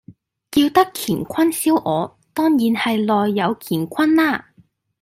[0.49, 4.49] 叫得乾坤燒鵝，當然係內有乾坤啦